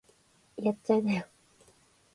[0.57, 1.27] やっちゃいなよ